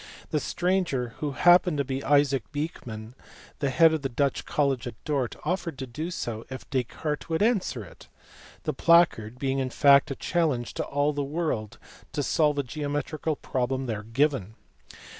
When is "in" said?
9.59-9.69